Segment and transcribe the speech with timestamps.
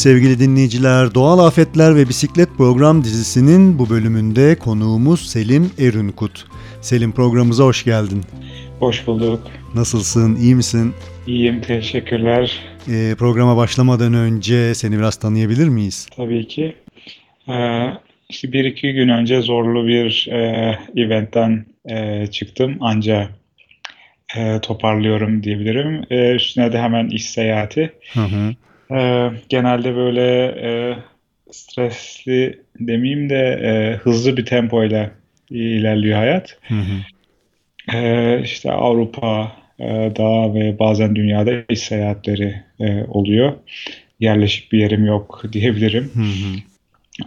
[0.00, 6.46] Sevgili dinleyiciler, Doğal Afetler ve Bisiklet Program dizisinin bu bölümünde konuğumuz Selim Erünkut.
[6.80, 8.22] Selim programımıza hoş geldin.
[8.78, 9.40] Hoş bulduk.
[9.74, 10.94] Nasılsın, iyi misin?
[11.26, 12.60] İyiyim, teşekkürler.
[12.88, 16.08] Ee, programa başlamadan önce seni biraz tanıyabilir miyiz?
[16.16, 16.74] Tabii ki.
[17.48, 17.86] Ee,
[18.28, 22.76] işte bir iki gün önce zorlu bir e, eventten e, çıktım.
[22.80, 23.28] Anca
[24.36, 26.04] e, toparlıyorum diyebilirim.
[26.10, 27.92] E, üstüne de hemen iş seyahati.
[28.12, 28.54] Hı hı.
[28.96, 30.96] E, genelde böyle e,
[31.50, 35.10] stresli demeyeyim de e, hızlı bir tempoyla
[35.50, 36.58] ilerliyor hayat.
[36.62, 37.96] Hı hı.
[37.96, 43.52] E, işte Avrupa, e, dağ ve bazen dünyada iş seyahatleri e, oluyor.
[44.20, 46.10] Yerleşik bir yerim yok diyebilirim.
[46.14, 46.60] Hı hı.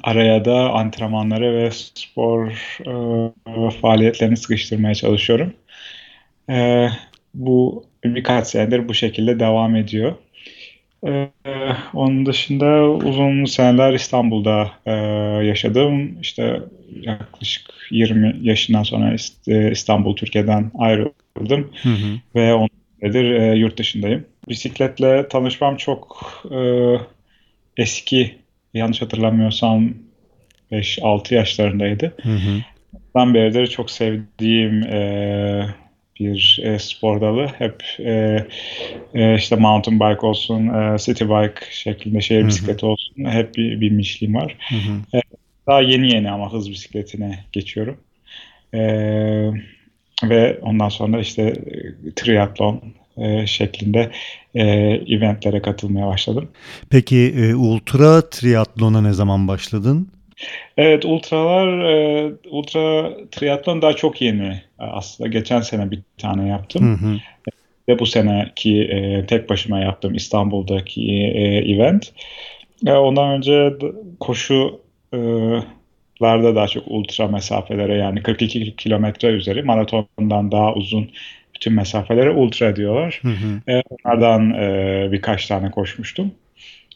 [0.03, 2.50] Araya da antrenmanları ve spor
[2.88, 5.53] e, faaliyetlerini sıkıştırmaya çalışıyorum.
[6.50, 6.88] E,
[7.33, 10.16] bu birkaç senedir bu şekilde devam ediyor.
[11.08, 11.30] Ee,
[11.94, 14.92] onun dışında uzun seneler İstanbul'da e,
[15.46, 16.22] yaşadım.
[16.22, 16.62] İşte
[17.02, 19.16] yaklaşık 20 yaşından sonra
[19.48, 21.72] e, İstanbul, Türkiye'den ayrıldım.
[21.84, 22.20] Hı hı.
[22.36, 24.26] Ve 10 senedir e, yurt dışındayım.
[24.50, 26.58] Bisikletle tanışmam çok e,
[27.78, 28.36] eski,
[28.74, 29.94] yanlış hatırlamıyorsam
[30.72, 32.14] 5-6 yaşlarındaydı.
[32.24, 32.62] Hı hı.
[33.16, 35.76] Ben beridir çok sevdiğim e,
[36.19, 37.47] bir e, spor dalı.
[37.58, 38.45] Hep e,
[39.14, 43.25] e, işte mountain bike olsun, e, city bike şeklinde şehir bisikleti olsun.
[43.25, 44.58] Hep bir binmişliğim var.
[44.69, 45.17] Hı hı.
[45.17, 45.22] E,
[45.67, 47.97] daha yeni yeni ama hız bisikletine geçiyorum.
[48.73, 48.81] E,
[50.23, 52.81] ve ondan sonra işte e, triatlon
[53.17, 54.11] e, şeklinde
[54.56, 54.64] e,
[55.08, 56.50] eventlere katılmaya başladım.
[56.89, 60.08] Peki e, ultra triatlona ne zaman başladın?
[60.78, 65.30] Evet, ultralar, e, ultra triatlon daha çok yeni aslında.
[65.30, 67.00] Geçen sene bir tane yaptım.
[67.00, 67.18] Hı hı.
[67.90, 72.13] Ve bu seneki e, tek başıma yaptım İstanbul'daki e, event.
[72.88, 73.74] E, ondan önce
[74.19, 74.80] koşu
[75.13, 75.18] e,
[76.22, 81.09] larda daha çok ultra mesafelere yani 42 kilometre üzeri maratondan daha uzun
[81.56, 83.19] bütün mesafelere ultra diyorlar.
[83.22, 83.72] Hı hı.
[83.72, 86.31] E, onlardan e, birkaç tane koşmuştum.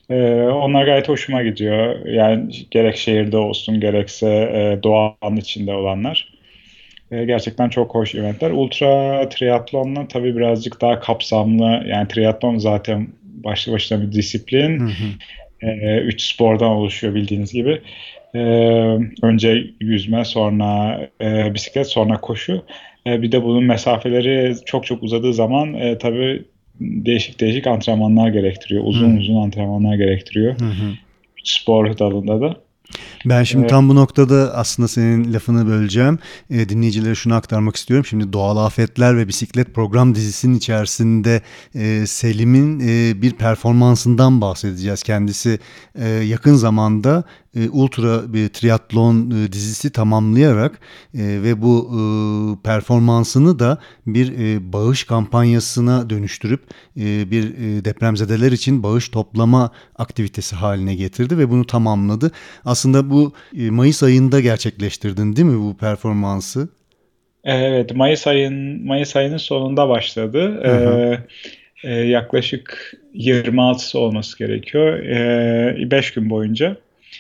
[0.10, 2.06] Ee, onlar gayet hoşuma gidiyor.
[2.06, 6.34] Yani gerek şehirde olsun gerekse e, doğanın içinde olanlar.
[7.12, 8.52] E, gerçekten çok hoş eventler.
[8.52, 11.84] Ultra triatlonla tabii birazcık daha kapsamlı.
[11.88, 14.80] Yani triatlon zaten başlı başına bir disiplin.
[14.80, 15.68] Hı hı.
[15.68, 17.82] E, üç spordan oluşuyor bildiğiniz gibi.
[18.36, 18.40] E,
[19.22, 22.64] önce yüzme, sonra e, bisiklet, sonra koşu.
[23.08, 26.46] E, bir de bunun mesafeleri çok çok uzadığı zaman e, tabii
[26.80, 28.84] değişik değişik antrenmanlar gerektiriyor.
[28.86, 29.18] Uzun hmm.
[29.18, 30.60] uzun antrenmanlar gerektiriyor.
[30.60, 30.94] Hmm.
[31.44, 32.58] Spor dalında da.
[33.26, 33.70] Ben şimdi evet.
[33.70, 36.20] tam bu noktada aslında senin lafını böleceğim.
[36.50, 38.06] E, dinleyicilere şunu aktarmak istiyorum.
[38.06, 41.42] Şimdi Doğal Afetler ve Bisiklet program dizisinin içerisinde
[41.76, 45.04] e, Selim'in e, bir performansından bahsedeceğiz.
[45.04, 45.60] Kendisi
[45.96, 47.24] e, yakın zamanda
[47.58, 50.80] e, ultra bir triatlon e, dizisi tamamlayarak
[51.14, 52.00] e, ve bu e,
[52.64, 56.62] performansını da bir e, bağış kampanyasına dönüştürüp
[56.98, 62.32] e, bir e, depremzedeler için bağış toplama aktivitesi haline getirdi ve bunu tamamladı.
[62.66, 66.70] Aslında bu e, Mayıs ayında gerçekleştirdin değil mi bu performansı?
[67.44, 70.62] Evet, Mayıs ayın Mayıs ayının sonunda başladı.
[70.64, 71.26] Hı hı.
[71.84, 75.00] Ee, e, yaklaşık 26'sı olması gerekiyor.
[75.92, 76.78] 5 ee, gün boyunca.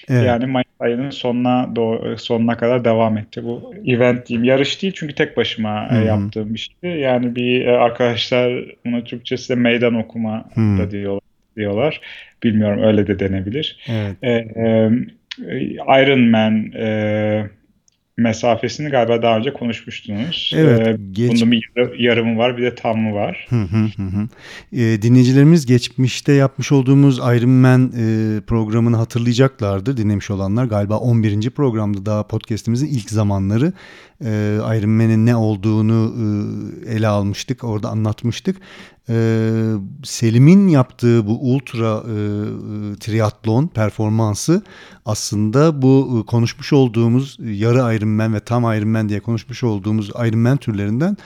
[0.09, 0.23] Evet.
[0.28, 3.44] Yani Mayıs ayının sonuna doğru, sonuna kadar devam etti.
[3.44, 4.44] Bu event diyeyim.
[4.44, 6.06] Yarış değil çünkü tek başıma Hı-hı.
[6.06, 7.00] yaptığım bir şeydi.
[7.00, 10.78] Yani bir e, arkadaşlar bunu Türkçesi meydan okuma Hı-hı.
[10.78, 11.22] da diyorlar,
[11.57, 12.01] diyorlar.
[12.44, 13.78] Bilmiyorum öyle de denebilir.
[13.90, 14.16] Evet.
[14.23, 15.62] Ee, e,
[16.03, 17.50] Iron Man e,
[18.17, 20.51] mesafesini galiba daha önce konuşmuştunuz.
[20.55, 20.88] Evet.
[20.88, 21.31] Ee, geç...
[21.31, 21.69] Bunun bir
[22.00, 23.47] yarımı var bir de tamı var.
[23.50, 24.28] Hı hı hı.
[24.73, 30.66] E, dinleyicilerimiz geçmişte yapmış olduğumuz Iron Man e, programını hatırlayacaklardır dinlemiş olanlar.
[30.66, 31.49] Galiba 11.
[31.49, 33.73] programda daha podcastimizin ilk zamanları
[34.25, 36.14] e, Iron Man'in ne olduğunu
[36.85, 37.64] e, ele almıştık.
[37.64, 38.58] Orada anlatmıştık.
[39.09, 39.73] Ee,
[40.03, 42.16] Selim'in yaptığı bu ultra e,
[42.99, 44.64] triatlon performansı
[45.05, 51.17] aslında bu e, konuşmuş olduğumuz yarı Ironman ve tam Ironman diye konuşmuş olduğumuz Ironman türlerinden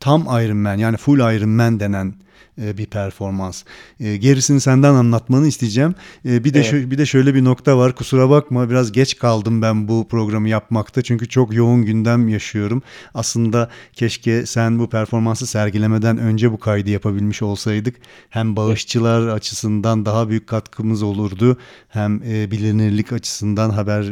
[0.00, 2.25] tam Ironman yani full Ironman denen e,
[2.58, 3.64] bir performans.
[4.00, 5.94] E, gerisini senden anlatmanı isteyeceğim.
[6.24, 6.72] E, bir de evet.
[6.72, 7.94] Şö- bir de şöyle bir nokta var.
[7.94, 11.02] Kusura bakma biraz geç kaldım ben bu programı yapmakta.
[11.02, 12.82] Çünkü çok yoğun gündem yaşıyorum.
[13.14, 17.96] Aslında keşke sen bu performansı sergilemeden önce bu kaydı yapabilmiş olsaydık.
[18.30, 19.32] Hem bağışçılar evet.
[19.32, 21.56] açısından daha büyük katkımız olurdu.
[21.88, 24.06] Hem bilinirlik açısından haber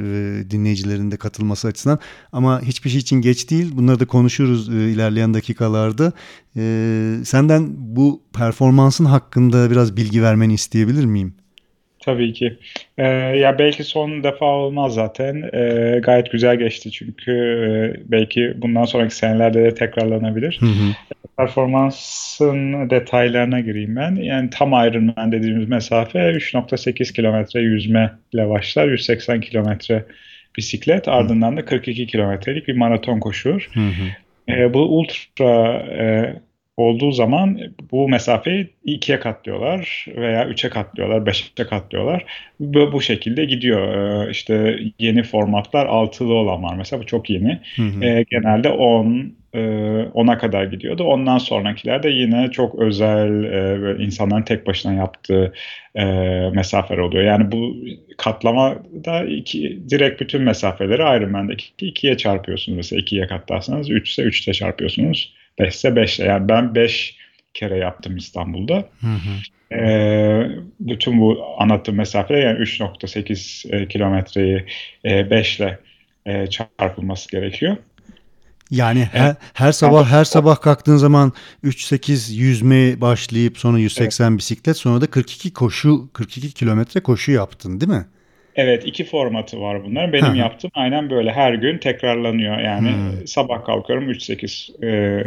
[0.50, 1.99] dinleyicilerin de katılması açısından.
[2.32, 3.73] Ama hiçbir şey için geç değil.
[3.76, 6.12] Bunları da konuşuruz ilerleyen dakikalarda.
[7.25, 11.34] Senden bu performansın hakkında biraz bilgi vermeni isteyebilir miyim?
[12.04, 12.58] Tabii ki.
[12.98, 15.50] Ee, ya belki son defa olmaz zaten.
[15.52, 20.56] Ee, gayet güzel geçti çünkü e, belki bundan sonraki senelerde de tekrarlanabilir.
[20.60, 20.94] Hı hı.
[21.36, 24.14] Performansın detaylarına gireyim ben.
[24.14, 28.88] Yani tam Ironman dediğimiz mesafe 3.8 kilometre yüzme ile başlar.
[28.88, 30.04] 180 kilometre
[30.56, 33.69] bisiklet ardından da 42 kilometrelik bir maraton koşuyor.
[33.75, 34.52] Hı hı.
[34.52, 36.34] E, bu ultra e,
[36.76, 37.61] olduğu zaman
[37.93, 42.25] bu mesafeyi ikiye katlıyorlar veya üçe katlıyorlar, beşe katlıyorlar.
[42.61, 43.94] Bu, bu şekilde gidiyor.
[43.94, 46.75] Ee, işte yeni formatlar altılı olan var.
[46.76, 47.61] Mesela bu çok yeni.
[47.76, 48.05] Hı hı.
[48.05, 51.05] Ee, genelde 10 10'a e, kadar gidiyordu.
[51.05, 55.53] Ondan sonrakiler de yine çok özel e, insanların tek başına yaptığı
[55.94, 56.05] e,
[56.55, 57.25] mesafeler oluyor.
[57.25, 57.76] Yani bu
[58.19, 58.75] katlama
[59.05, 62.76] da iki, direkt bütün mesafeleri Ironman'deki ikiye çarpıyorsunuz.
[62.76, 65.35] Mesela ikiye katlarsanız 3 ise 3'te çarpıyorsunuz.
[65.58, 67.16] 5 ise 5 yani ben 5
[67.54, 68.88] kere yaptım İstanbul'da.
[69.00, 69.76] Hı hı.
[69.76, 69.84] E,
[70.80, 74.66] bütün bu anlattığım mesafe yani 3.8 e, kilometreyi
[75.04, 75.78] e, 5 ile
[76.26, 77.76] e, çarpılması gerekiyor.
[78.70, 81.32] Yani her, her sabah her sabah kalktığın zaman
[81.64, 84.38] 3-8 yüzme başlayıp sonra 180 evet.
[84.38, 88.06] bisiklet sonra da 42 koşu 42 kilometre koşu yaptın değil mi?
[88.56, 90.12] Evet iki formatı var bunlar.
[90.12, 90.36] Benim ha.
[90.36, 92.58] yaptığım aynen böyle her gün tekrarlanıyor.
[92.58, 93.26] Yani hmm.
[93.26, 95.24] sabah kalkıyorum 3-8 e,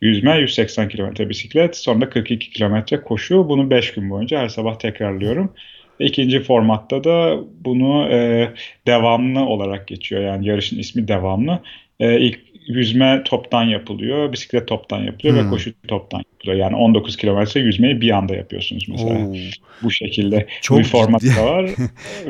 [0.00, 3.48] yüzme 180 kilometre bisiklet sonra 42 kilometre koşu.
[3.48, 5.52] Bunu 5 gün boyunca her sabah tekrarlıyorum.
[5.98, 8.48] İkinci formatta da bunu e,
[8.86, 10.22] devamlı olarak geçiyor.
[10.22, 11.60] Yani yarışın ismi devamlı.
[12.00, 15.46] E, ilk yüzme toptan yapılıyor, bisiklet toptan yapılıyor hmm.
[15.46, 16.58] ve koşu toptan yapılıyor.
[16.58, 19.26] Yani 19 kilometre yüzmeyi bir anda yapıyorsunuz mesela.
[19.26, 19.34] Oo.
[19.82, 21.70] Bu şekilde Çok bir format da var.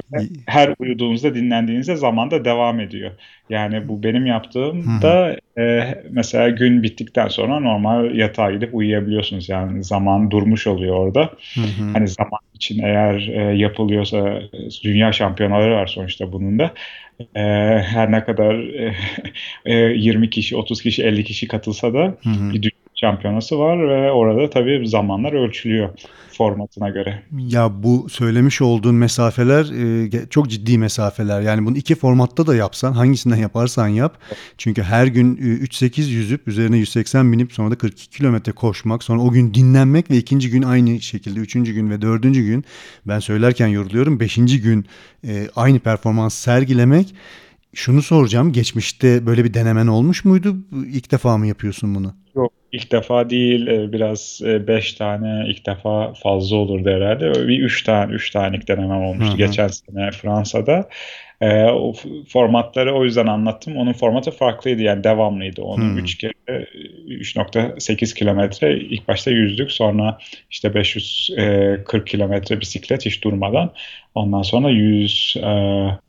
[0.47, 3.11] Her uyuduğunuzda, dinlendiğinizde zamanda devam ediyor.
[3.51, 9.49] Yani bu benim yaptığım da e, mesela gün bittikten sonra normal yatağa gidip uyuyabiliyorsunuz.
[9.49, 11.31] Yani zaman durmuş oluyor orada.
[11.93, 14.43] Hani zaman için eğer e, yapılıyorsa
[14.85, 16.75] dünya şampiyonaları var sonuçta bunun da.
[17.35, 17.41] E,
[17.83, 18.55] her ne kadar
[19.65, 22.51] e, 20 kişi, 30 kişi, 50 kişi katılsa da hı hı.
[22.51, 25.89] bir dünya şampiyonası var ve orada tabii zamanlar ölçülüyor
[26.39, 27.23] formatına göre.
[27.39, 29.65] Ya bu söylemiş olduğun mesafeler
[30.05, 31.41] e, çok ciddi mesafeler.
[31.41, 34.19] Yani bunu iki formatta da yapsan hangisinden yaparsan yap.
[34.59, 39.03] Çünkü her gün 3-8 yüzüp üzerine 180 binip sonra da 42 kilometre koşmak.
[39.03, 42.65] Sonra o gün dinlenmek ve ikinci gün aynı şekilde üçüncü gün ve dördüncü gün
[43.07, 44.21] ben söylerken yoruluyorum.
[44.21, 44.87] Beşinci gün
[45.27, 47.15] e, aynı performans sergilemek.
[47.75, 50.57] Şunu soracağım geçmişte böyle bir denemen olmuş muydu?
[50.93, 52.15] İlk defa mı yapıyorsun bunu?
[52.35, 57.49] Yok ilk defa değil e, biraz e, beş tane ilk defa fazla olurdu herhalde.
[57.49, 59.47] Bir üç tane üç tanelik denemem olmuştu Hı-hı.
[59.47, 60.89] geçen sene Fransa'da.
[61.41, 61.93] E, o
[62.29, 63.77] formatları o yüzden anlattım.
[63.77, 65.63] Onun formatı farklıydı yani devamlıydı.
[65.63, 70.19] Onun 3 kere 3.8 kilometre ilk başta yüzdük sonra
[70.51, 73.73] işte 540 kilometre bisiklet hiç durmadan.
[74.15, 75.51] Ondan sonra 100 e,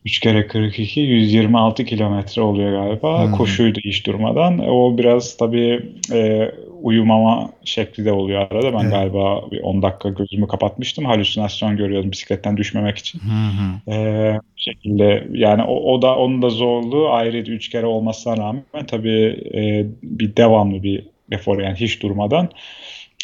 [0.06, 3.26] 3 kere 42 126 kilometre oluyor galiba.
[3.26, 3.32] Hmm.
[3.32, 4.60] Koşuydu hiç durmadan.
[4.60, 6.52] O biraz tabii e,
[6.82, 8.74] uyumama şekli de oluyor arada.
[8.74, 8.92] Ben evet.
[8.92, 11.06] galiba bir 10 dakika gözümü kapatmıştım.
[11.06, 13.20] Halüsinasyon görüyordum bisikletten düşmemek için.
[13.20, 17.52] Hı Ee, şekilde yani o, o da onun da zorluğu ayrıydı.
[17.52, 22.50] Üç kere olmasına rağmen tabii e, bir devamlı bir efor yani hiç durmadan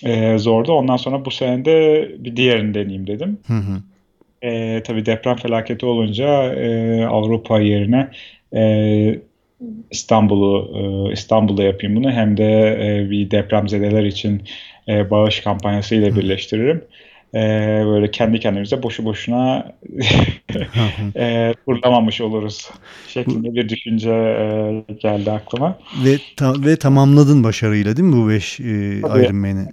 [0.04, 0.72] e, zordu.
[0.74, 3.40] Ondan sonra bu sene de bir diğerini deneyeyim dedim.
[3.48, 3.82] Hı hı.
[4.46, 8.10] E, tabii deprem felaketi olunca e, Avrupa yerine
[8.56, 9.20] e,
[9.92, 10.72] İstanbul'u
[11.10, 14.44] e, İstanbul'da yapayım bunu hem de e, bir depremzedeler için
[14.88, 16.84] e, bağış kampanyası ile birleştiririm.
[17.34, 17.40] E,
[17.86, 19.72] böyle kendi kendimize boşu boşuna
[21.16, 22.70] e, kurlamamış oluruz
[23.08, 25.80] şeklinde bir düşünce e, geldi aklıma.
[26.06, 28.64] Ve ta, ve tamamladın başarıyla değil mi bu 5 e,
[29.00, 29.68] Ironman'i?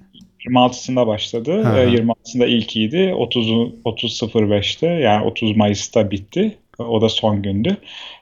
[0.49, 1.63] 26'sında başladı.
[1.65, 1.79] Hı.
[1.79, 3.15] 26'sında ilkiydi.
[3.15, 3.51] 30
[3.85, 6.59] 30.05'te yani 30 Mayıs'ta bitti.
[6.79, 7.77] O da son gündü.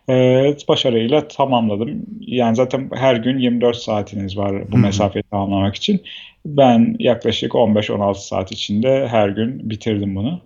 [0.09, 2.07] Ee, başarıyla tamamladım.
[2.21, 4.83] Yani zaten her gün 24 saatiniz var bu Hı-hı.
[4.83, 6.01] mesafeyi tamamlamak için.
[6.47, 10.41] Ben yaklaşık 15-16 saat içinde her gün bitirdim bunu.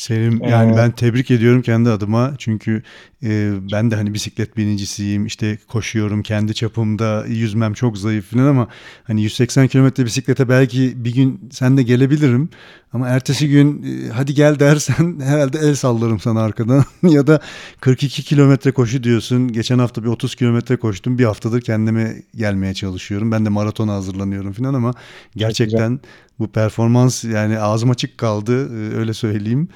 [0.00, 2.34] Selim yani ee, ben tebrik ediyorum kendi adıma.
[2.38, 2.82] Çünkü
[3.22, 8.68] e, ben de hani bisiklet binicisiyim işte koşuyorum kendi çapımda yüzmem çok zayıf falan ama
[9.04, 12.48] hani 180 kilometre bisiklete belki bir gün sen de gelebilirim.
[12.92, 16.84] Ama ertesi gün e, hadi gel dersen herhalde el sallarım sana arkadan.
[17.02, 17.40] Ya da
[17.80, 19.52] 42 kilometre koşu diyorsun.
[19.52, 21.18] Geçen hafta bir 30 kilometre koştum.
[21.18, 23.32] Bir haftadır kendime gelmeye çalışıyorum.
[23.32, 24.94] Ben de maratona hazırlanıyorum falan ama
[25.36, 26.00] gerçekten
[26.40, 29.68] bu performans yani ağzım açık kaldı e, öyle söyleyeyim.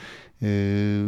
[0.42, 1.02] Ee,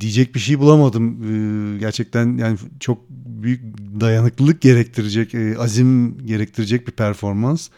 [0.00, 1.22] diyecek bir şey bulamadım.
[1.22, 7.68] Ee, gerçekten yani çok büyük dayanıklılık gerektirecek, e, azim gerektirecek bir performans.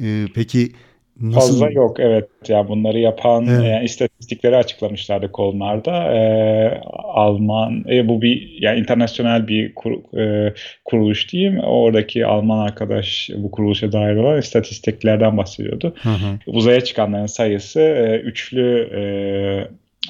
[0.00, 0.72] Ee, peki
[1.20, 1.40] Nasıl?
[1.40, 2.28] Fazla yok evet.
[2.48, 3.64] Yani bunları yapan evet.
[3.64, 6.14] yani istatistikleri açıklamışlardı konularda.
[6.14, 11.58] Ee, Alman e, bu bir yani internasyonel bir kur, e, kuruluş diyeyim.
[11.58, 15.94] Oradaki Alman arkadaş bu kuruluşa dair olan istatistiklerden bahsediyordu.
[16.02, 16.38] Hı hı.
[16.46, 19.00] Uzaya çıkanların sayısı e, üçlü e,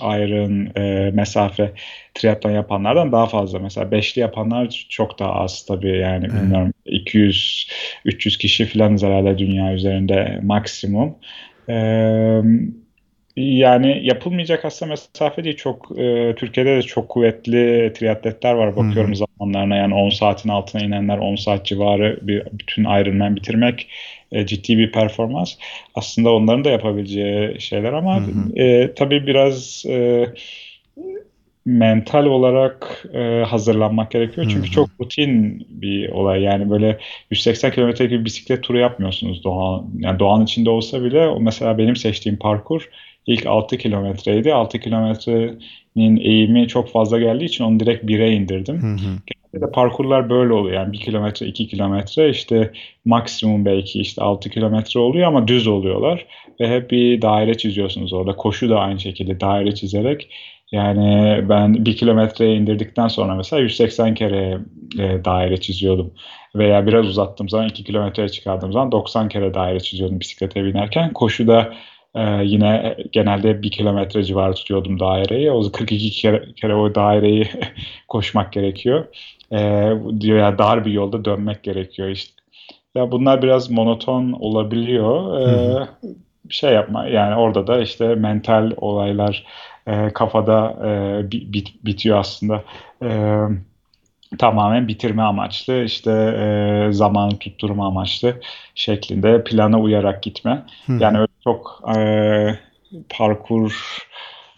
[0.03, 1.73] Iron e, mesafe
[2.15, 3.59] triatlon yapanlardan daha fazla.
[3.59, 6.37] Mesela beşli yapanlar çok daha az tabii yani hmm.
[6.37, 7.69] bilmiyorum 200
[8.05, 11.15] 300 kişi falan herhalde dünya üzerinde maksimum.
[11.69, 12.41] Ee,
[13.37, 15.57] yani yapılmayacak aslında mesafe değil.
[15.57, 18.77] Çok e, Türkiye'de de çok kuvvetli triatletler var.
[18.77, 19.27] Bakıyorum hmm.
[19.39, 23.89] zamanlarına yani 10 saatin altına inenler 10 saat civarı bir bütün Ironman bitirmek
[24.33, 25.55] e, ciddi bir performans.
[25.95, 28.63] Aslında onların da yapabileceği şeyler ama hı hı.
[28.63, 30.27] E, tabii biraz e,
[31.69, 34.47] mental olarak e, hazırlanmak gerekiyor.
[34.51, 34.71] Çünkü hı hı.
[34.71, 36.43] çok rutin bir olay.
[36.43, 36.99] Yani böyle
[37.31, 39.87] 180 kilometre gibi bisiklet turu yapmıyorsunuz doğan.
[39.99, 42.89] Yani doğanın içinde olsa bile o mesela benim seçtiğim parkur
[43.27, 44.55] ilk 6 kilometreydi.
[44.55, 48.83] 6 kilometrenin eğimi çok fazla geldiği için onu direkt 1'e indirdim.
[48.83, 49.17] Hı hı.
[49.53, 50.75] Genelde parkurlar böyle oluyor.
[50.77, 52.73] Yani 1 kilometre, 2 kilometre işte
[53.05, 56.27] maksimum belki işte 6 kilometre oluyor ama düz oluyorlar.
[56.61, 58.37] Ve hep bir daire çiziyorsunuz orada.
[58.37, 60.31] Koşu da aynı şekilde daire çizerek
[60.73, 64.59] yani ben bir kilometreye indirdikten sonra mesela 180 kere
[64.99, 66.15] e, daire çiziyordum.
[66.57, 71.13] Veya biraz uzattığım zaman 2 kilometreye çıkardığım zaman 90 kere daire çiziyordum bisiklete binerken.
[71.13, 71.75] Koşuda
[72.19, 75.51] ee, yine genelde bir kilometre civarı tutuyordum daireyi.
[75.51, 77.49] O 42 kere, kere o daireyi
[78.09, 79.05] koşmak gerekiyor.
[79.53, 82.33] Ee, diyor ya dar bir yolda dönmek gerekiyor işte.
[82.95, 85.41] Ya bunlar biraz monoton olabiliyor.
[85.41, 85.89] Ee,
[86.45, 89.47] bir şey yapma yani orada da işte mental olaylar
[89.87, 92.65] e, kafada e, bit, bitiyor aslında.
[93.03, 93.09] E,
[94.39, 98.41] tamamen bitirme amaçlı işte e, zamanı tutturma amaçlı
[98.75, 100.63] şeklinde plana uyarak gitme.
[100.87, 100.93] Hı.
[100.93, 102.59] Yani öyle çok e,
[103.09, 103.99] parkur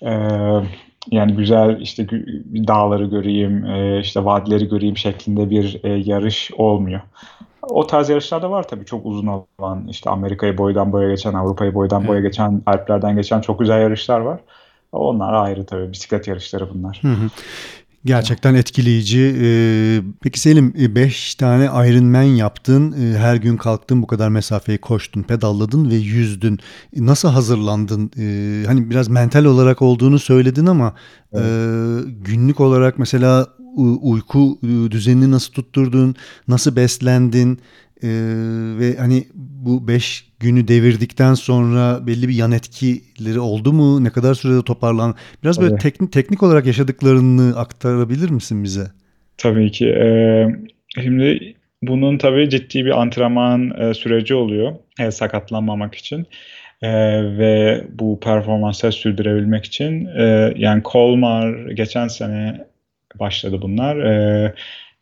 [0.02, 0.12] e,
[1.10, 2.06] yani güzel işte
[2.66, 7.00] dağları göreyim, e, işte vadileri göreyim şeklinde bir e, yarış olmuyor.
[7.62, 11.74] O tarz yarışlar da var tabii çok uzun olan işte Amerika'yı boydan boya geçen, Avrupa'yı
[11.74, 14.40] boydan boya geçen, Alplerden geçen çok güzel yarışlar var.
[14.92, 16.98] Onlar ayrı tabii bisiklet yarışları bunlar.
[17.02, 17.28] Hı hı.
[18.04, 19.36] Gerçekten etkileyici.
[19.40, 22.92] Ee, peki Selim 5 tane Ironman yaptın.
[22.92, 26.58] Ee, her gün kalktın bu kadar mesafeyi koştun, pedalladın ve yüzdün.
[26.96, 28.10] Nasıl hazırlandın?
[28.18, 30.94] Ee, hani biraz mental olarak olduğunu söyledin ama
[31.32, 32.04] evet.
[32.06, 33.46] günlük olarak mesela
[34.02, 34.58] uyku
[34.90, 36.14] düzenini nasıl tutturdun?
[36.48, 37.60] Nasıl beslendin?
[38.02, 38.08] Ee,
[38.78, 44.04] ve hani bu 5 günü devirdikten sonra belli bir yan etkileri oldu mu?
[44.04, 45.14] Ne kadar sürede toparlan?
[45.42, 45.66] Biraz Tabii.
[45.66, 48.86] böyle teknik teknik olarak yaşadıklarını aktarabilir misin bize?
[49.38, 49.86] Tabii ki.
[49.86, 50.46] Ee,
[51.02, 56.26] şimdi bunun tabii ciddi bir antrenman e, süreci oluyor e, sakatlanmamak için.
[56.82, 56.90] E,
[57.38, 62.66] ve bu performansı sürdürebilmek için e, yani Colmar geçen sene
[63.14, 63.96] başladı bunlar.
[63.96, 64.54] E,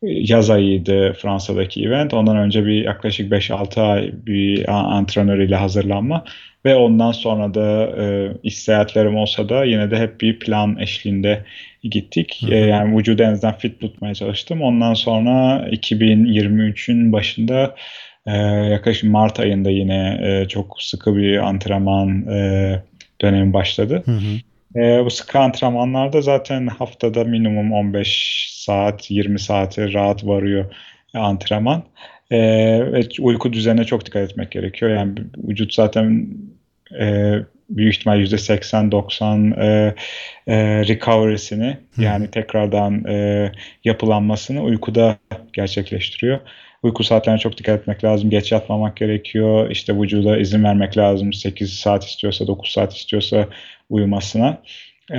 [0.02, 2.14] yaz ayıydı Fransa'daki event.
[2.14, 6.25] Ondan önce bir yaklaşık 5-6 ay bir antrenör ile hazırlanma
[6.64, 11.45] ve ondan sonra da e, iş seyahatlerim olsa da yine de hep bir plan eşliğinde
[11.83, 12.38] gittik.
[12.43, 12.55] Hı hı.
[12.55, 14.62] E, yani vücudu en azından fit tutmaya çalıştım.
[14.62, 17.75] Ondan sonra 2023'ün başında
[18.26, 18.37] e,
[18.71, 22.83] yaklaşık Mart ayında yine e, çok sıkı bir antrenman e,
[23.21, 24.02] dönemi başladı.
[24.05, 24.48] Hı hı.
[24.77, 30.75] E, bu sıkı antrenmanlarda zaten haftada minimum 15 saat, 20 saate rahat varıyor
[31.15, 31.83] antrenman.
[32.31, 32.39] E,
[32.93, 34.91] ve uyku düzenine çok dikkat etmek gerekiyor.
[34.91, 35.15] Yani
[35.49, 36.29] vücut zaten
[37.01, 37.35] e,
[37.71, 39.95] büyük ihtimal %80-90 e,
[40.47, 40.57] e,
[40.89, 43.53] recovery'sini yani tekrardan e,
[43.85, 45.17] yapılanmasını uykuda
[45.53, 46.41] gerçekleştiriyor.
[46.83, 48.31] Uyku saatlerine çok dikkat etmek lazım.
[48.31, 49.71] Geç yatmamak gerekiyor.
[49.71, 51.33] İşte vücuda izin vermek lazım.
[51.33, 53.49] 8 saat istiyorsa, 9 saat istiyorsa
[53.90, 54.62] uyumasına.
[55.12, 55.18] E,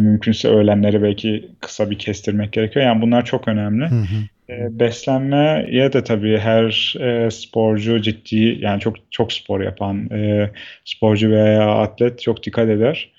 [0.00, 2.84] mümkünse öğlenleri belki kısa bir kestirmek gerekiyor.
[2.86, 3.84] Yani bunlar çok önemli.
[3.84, 4.52] Hı hı.
[4.52, 10.50] E, beslenmeye de tabii her e, sporcu ciddi yani çok çok spor yapan e,
[10.84, 13.12] sporcu veya atlet çok dikkat eder.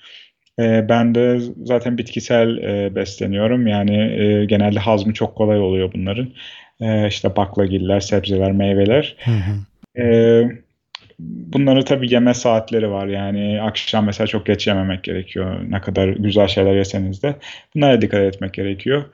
[0.58, 3.66] E, ben de zaten bitkisel e, besleniyorum.
[3.66, 6.28] Yani e, genelde hazmı çok kolay oluyor bunların.
[6.80, 9.16] E, işte baklagiller, sebzeler, meyveler.
[9.24, 10.02] Hı hı.
[10.02, 10.44] E,
[11.52, 13.06] bunları tabii yeme saatleri var.
[13.06, 15.56] Yani akşam mesela çok geç yememek gerekiyor.
[15.68, 17.36] Ne kadar güzel şeyler yeseniz de.
[17.74, 19.04] Bunlara dikkat etmek gerekiyor.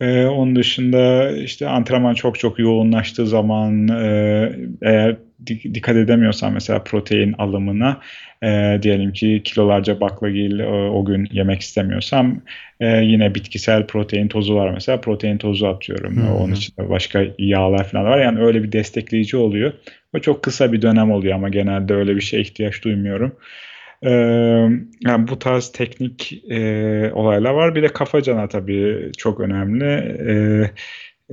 [0.00, 4.52] Ee, onun dışında işte antrenman çok çok yoğunlaştığı zaman e,
[4.82, 5.16] eğer
[5.46, 8.00] dikkat edemiyorsan mesela protein alımına
[8.42, 12.40] e, diyelim ki kilolarca baklagil e, o gün yemek istemiyorsam
[12.80, 16.16] e, yine bitkisel protein tozu var mesela protein tozu atıyorum.
[16.16, 16.36] Hmm.
[16.36, 18.20] Onun içinde başka yağlar falan var.
[18.20, 19.72] Yani öyle bir destekleyici oluyor.
[20.14, 23.36] O çok kısa bir dönem oluyor ama genelde öyle bir şeye ihtiyaç duymuyorum.
[24.02, 24.10] Ee,
[25.00, 26.60] yani bu tarz teknik e,
[27.12, 27.74] olaylar var.
[27.74, 29.84] Bir de kafacana tabii çok önemli.
[30.28, 30.70] Ee,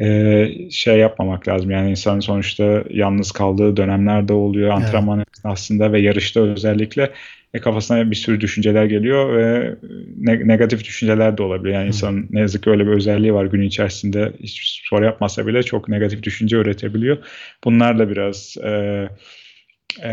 [0.05, 1.71] e, şey yapmamak lazım.
[1.71, 5.27] Yani insan sonuçta yalnız kaldığı dönemlerde oluyor antrenman evet.
[5.43, 7.11] aslında ve yarışta özellikle
[7.53, 9.75] e, kafasına bir sürü düşünceler geliyor ve
[10.17, 11.75] ne, negatif düşünceler de olabiliyor.
[11.75, 15.63] Yani insan ne yazık ki öyle bir özelliği var gün içerisinde hiç spor yapmasa bile
[15.63, 17.17] çok negatif düşünce üretebiliyor.
[17.63, 19.09] Bunlarla biraz e,
[20.03, 20.11] e,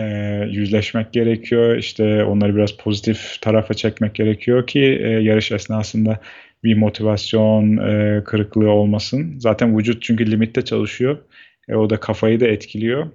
[0.51, 1.77] yüzleşmek gerekiyor.
[1.77, 6.21] İşte onları biraz pozitif tarafa çekmek gerekiyor ki e, yarış esnasında
[6.65, 9.35] bir motivasyon e, kırıklığı olmasın.
[9.39, 11.19] Zaten vücut çünkü limitte çalışıyor.
[11.69, 13.07] E, o da kafayı da etkiliyor.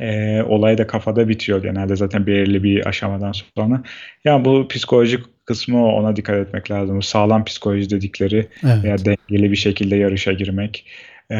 [0.00, 3.82] E, olay da kafada bitiyor genelde zaten belirli bir aşamadan sonra.
[4.24, 6.96] Yani bu psikolojik kısmı ona dikkat etmek lazım.
[6.96, 8.84] Bu sağlam psikoloji dedikleri evet.
[8.84, 10.86] veya dengeli bir şekilde yarışa girmek.
[11.30, 11.36] E,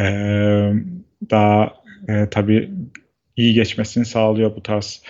[1.30, 1.75] daha
[2.09, 2.71] e, tabii
[3.37, 5.02] iyi geçmesini sağlıyor bu tarz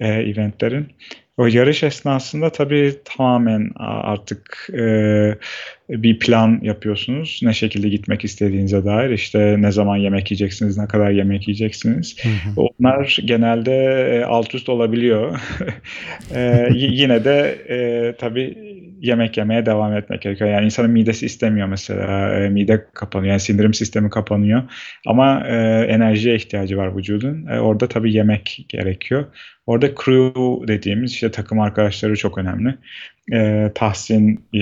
[0.00, 0.88] e, eventlerin.
[1.36, 4.84] O yarış esnasında tabii tamamen artık e,
[5.92, 7.40] bir plan yapıyorsunuz.
[7.42, 12.16] Ne şekilde gitmek istediğinize dair işte ne zaman yemek yiyeceksiniz, ne kadar yemek yiyeceksiniz.
[12.22, 12.66] Hı hı.
[12.78, 15.40] Onlar genelde e, alt üst olabiliyor.
[16.34, 17.78] e, yine de e,
[18.16, 18.56] tabii
[19.00, 20.50] yemek yemeye devam etmek gerekiyor.
[20.50, 22.34] Yani insanın midesi istemiyor mesela.
[22.34, 23.30] E, mide kapanıyor.
[23.30, 24.62] Yani sindirim sistemi kapanıyor.
[25.06, 25.56] Ama e,
[25.88, 27.46] enerjiye ihtiyacı var vücudun.
[27.46, 29.24] E, orada tabii yemek gerekiyor.
[29.66, 32.74] Orada crew dediğimiz işte takım arkadaşları çok önemli.
[33.32, 34.60] E, Tahsin e,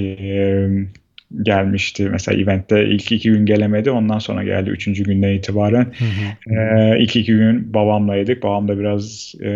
[1.42, 2.08] gelmişti.
[2.12, 3.90] Mesela eventte ilk iki gün gelemedi.
[3.90, 5.84] Ondan sonra geldi üçüncü günden itibaren.
[5.98, 6.54] Hı hı.
[6.54, 8.42] Ee, ilk iki gün babamlaydık.
[8.42, 9.48] Babam da biraz e,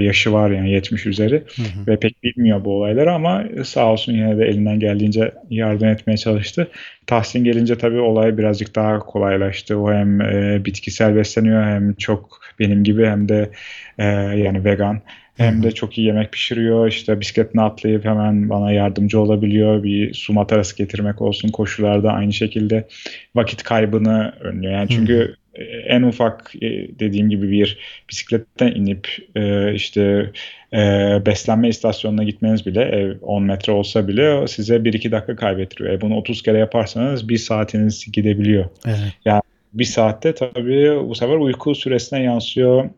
[0.00, 1.34] yaşı var yani 70 üzeri.
[1.56, 1.86] Hı hı.
[1.86, 6.68] Ve pek bilmiyor bu olayları ama sağ olsun yine de elinden geldiğince yardım etmeye çalıştı.
[7.06, 9.78] Tahsin gelince tabii olay birazcık daha kolaylaştı.
[9.78, 13.50] O hem e, bitkisel besleniyor hem çok benim gibi hem de
[13.98, 14.04] e,
[14.36, 15.00] yani vegan.
[15.40, 16.88] Hem de çok iyi yemek pişiriyor.
[16.88, 19.82] İşte bisikletine atlayıp hemen bana yardımcı olabiliyor.
[19.82, 22.88] Bir su matarası getirmek olsun koşularda aynı şekilde
[23.34, 24.72] vakit kaybını önlüyor.
[24.72, 25.62] Yani çünkü Hı.
[25.86, 27.78] en ufak e, dediğim gibi bir
[28.10, 30.30] bisikletten inip e, işte
[30.72, 30.78] e,
[31.26, 35.94] beslenme istasyonuna gitmeniz bile ev 10 metre olsa bile size 1-2 dakika kaybettiriyor.
[35.94, 38.64] E, bunu 30 kere yaparsanız bir saatiniz gidebiliyor.
[38.86, 39.12] Evet.
[39.24, 42.90] Yani bir saatte tabii bu sefer uyku süresine yansıyor.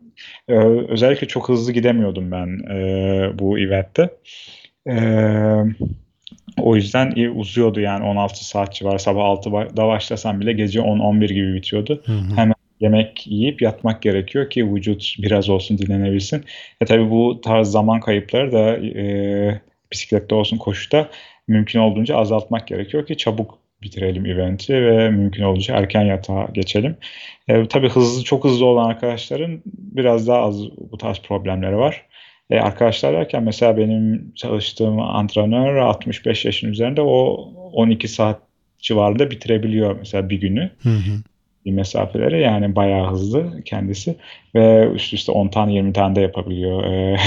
[0.47, 0.55] Ee,
[0.89, 4.09] özellikle çok hızlı gidemiyordum ben e, bu eventte.
[4.89, 4.95] E,
[6.57, 12.03] o yüzden uzuyordu yani 16 saat civarı sabah 6'da başlasam bile gece 10-11 gibi bitiyordu.
[12.05, 12.35] Hı hı.
[12.35, 16.43] Hemen yemek yiyip yatmak gerekiyor ki vücut biraz olsun dinlenebilsin.
[16.81, 21.09] E tabii bu tarz zaman kayıpları da e, bisiklette olsun koşuda
[21.47, 26.97] mümkün olduğunca azaltmak gerekiyor ki çabuk bitirelim eventi ve mümkün olduğunca erken yatağa geçelim.
[27.47, 32.05] E, tabii hızlı çok hızlı olan arkadaşların biraz daha az bu tarz problemleri var.
[32.49, 38.41] E, arkadaşlar derken mesela benim çalıştığım antrenör 65 yaşın üzerinde o 12 saat
[38.79, 40.71] civarında bitirebiliyor mesela bir günü.
[40.83, 41.23] Hı hı.
[41.65, 44.15] Bir mesafeleri yani bayağı hızlı kendisi
[44.55, 46.83] ve üst üste 10 tane 20 tane de yapabiliyor.
[46.83, 47.17] E,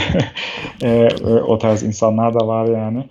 [0.82, 1.08] e,
[1.46, 3.04] o tarz insanlar da var yani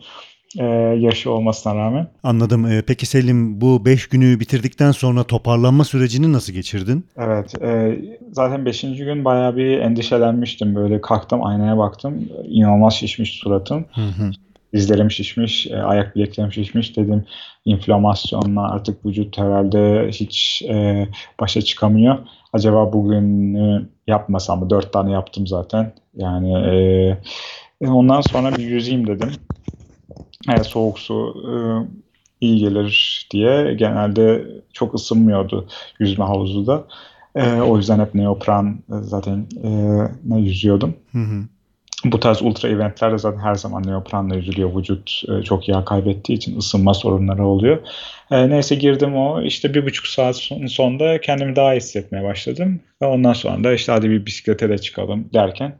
[0.59, 0.65] e,
[0.99, 2.07] yaşı olmasına rağmen.
[2.23, 2.65] Anladım.
[2.65, 7.05] E, peki Selim bu 5 günü bitirdikten sonra toparlanma sürecini nasıl geçirdin?
[7.17, 7.61] Evet.
[7.61, 7.99] E,
[8.31, 8.81] zaten 5.
[8.81, 10.75] gün bayağı bir endişelenmiştim.
[10.75, 12.29] Böyle kalktım aynaya baktım.
[12.47, 13.85] İnanılmaz şişmiş suratım.
[13.91, 14.31] Hı hı.
[14.73, 17.25] Dizlerim şişmiş, e, ayak bileklerim şişmiş dedim.
[17.65, 21.07] İnflamasyonla artık vücut herhalde hiç e,
[21.39, 22.17] başa çıkamıyor.
[22.53, 24.69] Acaba bugün e, yapmasam mı?
[24.69, 25.93] Dört tane yaptım zaten.
[26.15, 26.53] Yani
[27.81, 29.29] e, ondan sonra bir yüzeyim dedim
[30.49, 31.53] e, soğuk su e,
[32.41, 35.67] iyi gelir diye genelde çok ısınmıyordu
[35.99, 36.87] yüzme havuzu da.
[37.35, 39.47] E, o yüzden hep neopren zaten
[40.33, 40.95] e, yüzüyordum.
[41.11, 41.43] Hı hı.
[42.11, 44.75] Bu tarz ultra eventlerde zaten her zaman neopranla yüzülüyor.
[44.75, 47.77] Vücut e, çok yağ kaybettiği için ısınma sorunları oluyor.
[48.31, 52.79] E, neyse girdim o işte bir buçuk saat son, sonunda kendimi daha iyi hissetmeye başladım.
[53.01, 55.77] Ve ondan sonra da işte hadi bir bisiklete de çıkalım derken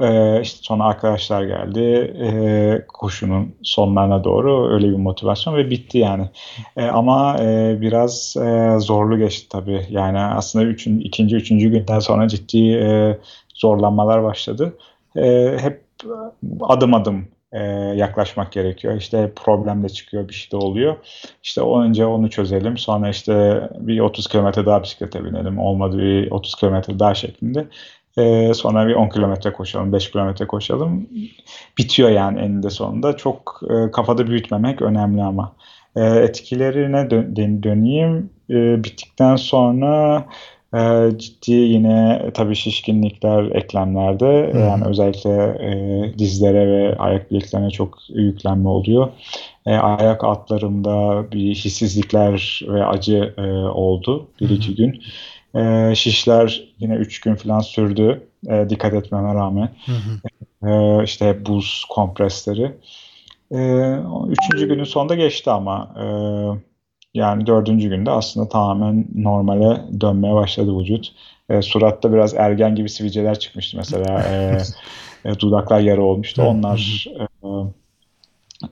[0.00, 1.80] e, işte sonra arkadaşlar geldi.
[2.22, 6.28] E, koşunun sonlarına doğru öyle bir motivasyon ve bitti yani.
[6.76, 9.86] E, ama e, biraz e, zorlu geçti tabii.
[9.90, 13.18] Yani aslında üçün, ikinci, üçüncü günden sonra ciddi e,
[13.54, 14.72] zorlanmalar başladı
[15.16, 15.82] e, hep
[16.60, 17.60] adım adım e,
[17.96, 18.96] yaklaşmak gerekiyor.
[18.96, 20.96] İşte problem de çıkıyor, bir şey de oluyor.
[21.42, 22.76] İşte önce onu çözelim.
[22.78, 25.58] Sonra işte bir 30 kilometre daha bisiklete binelim.
[25.58, 27.66] Olmadı bir 30 kilometre daha şeklinde.
[28.18, 31.08] E, sonra bir 10 kilometre koşalım, 5 kilometre koşalım.
[31.78, 33.16] Bitiyor yani eninde sonunda.
[33.16, 35.52] Çok e, kafada büyütmemek önemli ama.
[35.96, 38.30] E, etkilerine dön döneyim.
[38.50, 40.24] E, bittikten sonra
[40.74, 44.60] e, ciddi yine tabii şişkinlikler eklemlerde hmm.
[44.60, 49.08] yani özellikle e, dizlere ve ayak bileklerine çok yüklenme oluyor.
[49.66, 55.02] E, ayak altlarımda bir hissizlikler ve acı e, oldu bir iki gün.
[55.54, 59.68] E, şişler yine üç gün falan sürdü e, dikkat etmeme rağmen.
[60.66, 62.72] E, işte buz kompresleri.
[63.52, 63.58] E,
[64.28, 66.06] üçüncü günün sonunda geçti ama e,
[67.16, 71.12] yani dördüncü günde aslında tamamen normale dönmeye başladı vücut.
[71.48, 74.22] E, suratta biraz ergen gibi sivilceler çıkmıştı mesela.
[74.22, 74.58] E,
[75.24, 76.42] e, dudaklar yarı olmuştu.
[76.42, 77.46] Onlar e,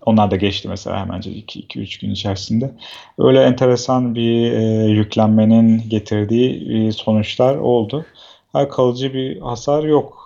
[0.07, 2.75] onlar da geçti mesela hemence 2-3 gün içerisinde.
[3.19, 8.05] Öyle enteresan bir e, yüklenmenin getirdiği e, sonuçlar oldu.
[8.53, 10.24] Her kalıcı bir hasar yok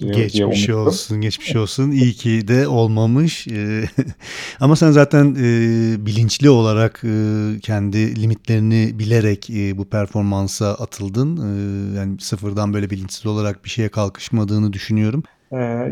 [0.00, 1.90] Geçmiş olsun, geçmiş olsun.
[1.90, 3.48] İyi ki de olmamış.
[3.48, 3.84] Ee,
[4.60, 7.08] ama sen zaten e, bilinçli olarak e,
[7.62, 11.36] kendi limitlerini bilerek e, bu performansa atıldın.
[11.96, 15.22] Yani sıfırdan böyle bilinçsiz olarak bir şeye kalkışmadığını düşünüyorum.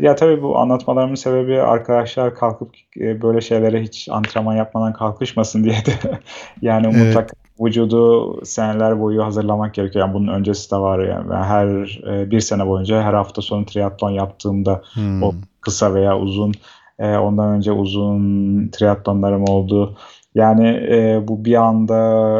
[0.01, 5.93] Ya tabii bu anlatmalarımın sebebi arkadaşlar kalkıp böyle şeylere hiç antrenman yapmadan kalkışmasın diye de
[6.61, 10.05] yani mutlaka vücudu seneler boyu hazırlamak gerekiyor.
[10.05, 11.29] Yani bunun öncesi de var yani.
[11.29, 15.23] Ben her e, bir sene boyunca her hafta sonu triatlon yaptığımda hmm.
[15.23, 16.53] o kısa veya uzun
[16.99, 19.97] e, ondan önce uzun triatlonlarım oldu.
[20.35, 21.99] Yani e, bu bir anda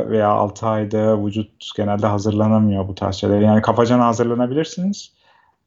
[0.10, 3.39] veya 6 ayda vücut genelde hazırlanamıyor bu tarz şeyler.
[3.39, 5.13] Yani kafacan hazırlanabilirsiniz.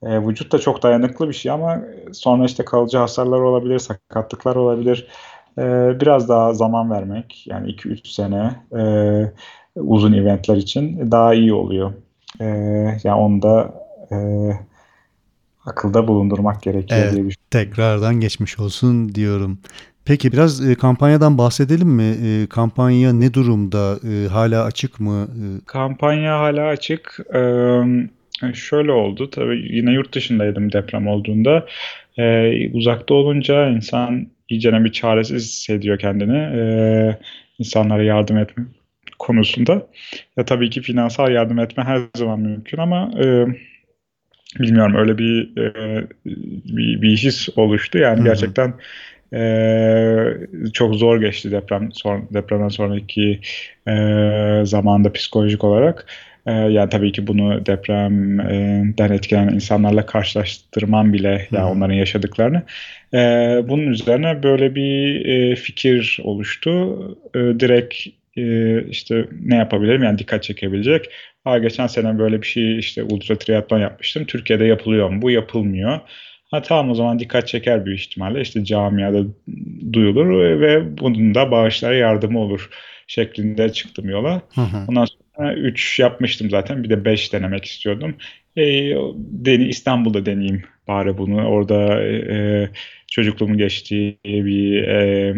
[0.03, 1.79] E, vücut da çok dayanıklı bir şey ama
[2.13, 5.09] sonra işte kalıcı hasarlar olabilir, sakatlıklar olabilir.
[5.59, 8.83] Ee, biraz daha zaman vermek yani 2-3 sene e,
[9.77, 11.93] uzun eventler için daha iyi oluyor.
[12.41, 12.45] E,
[13.05, 13.75] yani onu da
[14.13, 14.17] e,
[15.67, 17.43] akılda bulundurmak gerekiyor evet, diye düşünüyorum.
[17.51, 19.59] Tekrardan geçmiş olsun diyorum.
[20.05, 22.17] Peki biraz e, kampanyadan bahsedelim mi?
[22.25, 23.99] E, kampanya ne durumda?
[24.09, 25.29] E, hala açık mı?
[25.29, 25.65] E...
[25.67, 27.19] Kampanya hala açık.
[27.35, 27.41] E,
[28.55, 29.31] şöyle oldu.
[29.31, 31.67] Tabii yine yurt dışındaydım deprem olduğunda.
[32.19, 36.39] E, uzakta olunca insan iyicene bir çaresiz hissediyor kendini.
[36.39, 37.19] E,
[37.59, 38.65] insanlara yardım etme
[39.19, 39.87] konusunda.
[40.37, 43.47] Ya tabii ki finansal yardım etme her zaman mümkün ama e,
[44.59, 46.09] bilmiyorum öyle bir, e,
[46.67, 47.99] bir bir his oluştu.
[47.99, 48.25] Yani Hı-hı.
[48.25, 48.75] gerçekten
[49.35, 53.41] e, çok zor geçti deprem son, depremden sonraki
[53.89, 53.93] e,
[54.65, 56.07] zamanda psikolojik olarak.
[56.47, 62.63] E, yani tabii ki bunu depremden etkilenen insanlarla karşılaştırmam bile ya yani onların yaşadıklarını.
[63.15, 63.19] E,
[63.69, 66.99] bunun üzerine böyle bir e, fikir oluştu.
[67.35, 67.95] E, direkt
[68.37, 71.11] e, işte ne yapabilirim yani dikkat çekebilecek.
[71.45, 74.25] Ha, geçen sene böyle bir şey işte ultra triatlon yapmıştım.
[74.25, 75.23] Türkiye'de yapılıyor mu?
[75.23, 76.01] Bu yapılmıyor.
[76.51, 78.41] Ha tamam o zaman dikkat çeker bir ihtimalle.
[78.41, 79.25] İşte camiada
[79.93, 82.71] duyulur ve bunun da bağışlara yardımı olur
[83.07, 84.43] şeklinde çıktım yola.
[84.55, 84.85] Hı hı.
[84.89, 86.85] Ondan sonra 3 yapmıştım zaten.
[86.85, 88.17] Bir de 5 denemek istiyordum.
[88.57, 88.63] E,
[89.17, 91.47] deni, İstanbul'da deneyeyim bari bunu.
[91.47, 92.69] Orada e,
[93.11, 95.35] çocukluğumun geçtiği bir e,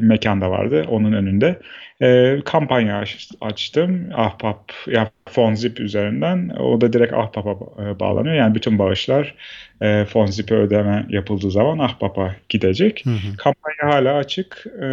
[0.00, 1.58] mekan da vardı onun önünde.
[2.02, 3.04] E, kampanya
[3.40, 4.08] açtım.
[4.14, 6.48] Ahbap, ya Fonzip üzerinden.
[6.48, 8.34] O da direkt Ahbap'a e, bağlanıyor.
[8.34, 9.34] Yani bütün bağışlar
[9.82, 13.02] e, Fonzip'e ödeme yapıldığı zaman Ahbap'a gidecek.
[13.04, 13.36] Hı hı.
[13.38, 14.66] Kampanya hala açık.
[14.82, 14.86] E,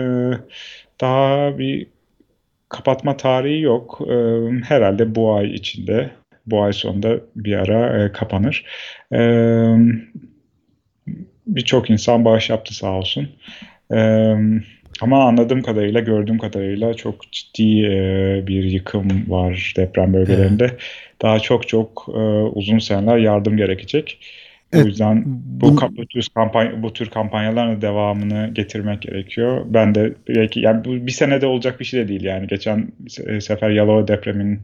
[1.02, 1.88] daha bir
[2.70, 4.00] kapatma tarihi yok.
[4.10, 4.15] E,
[4.63, 6.10] herhalde bu ay içinde,
[6.46, 8.65] bu ay sonunda bir ara e, kapanır.
[9.13, 9.20] E,
[11.48, 13.30] Birçok insan bağış yaptı sağ olsun.
[13.93, 14.34] E,
[15.02, 20.65] ama anladığım kadarıyla, gördüğüm kadarıyla çok ciddi e, bir yıkım var deprem bölgelerinde.
[20.65, 20.80] Evet.
[21.21, 22.19] Daha çok çok e,
[22.54, 24.19] uzun seneler yardım gerekecek.
[24.73, 29.65] Evet, o yüzden bu, bu, tür kampanya, bu tür kampanyaların devamını getirmek gerekiyor.
[29.65, 32.47] Ben de belki yani bu bir senede olacak bir şey de değil yani.
[32.47, 32.91] Geçen
[33.39, 34.60] sefer Yalova depremin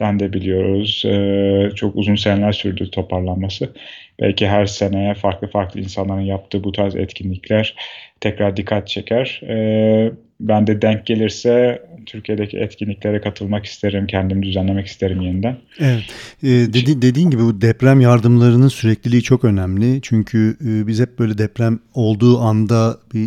[0.00, 1.02] den de biliyoruz.
[1.06, 3.74] E, çok uzun seneler sürdü toparlanması.
[4.20, 7.76] Belki her sene farklı farklı insanların yaptığı bu tarz etkinlikler
[8.20, 9.40] tekrar dikkat çeker.
[9.48, 15.56] E, ben de denk gelirse Türkiye'deki etkinliklere katılmak isterim, kendimi düzenlemek isterim yeniden.
[15.78, 16.04] Evet,
[16.42, 20.02] e, dedi, dediğin gibi bu deprem yardımlarının sürekliliği çok önemli.
[20.02, 23.26] Çünkü e, biz hep böyle deprem olduğu anda bir